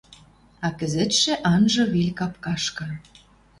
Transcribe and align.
А 0.65 0.67
кӹзӹтшӹ 0.77 1.33
анжы 1.51 1.83
вел 1.91 2.09
капкашкы. 2.17 2.85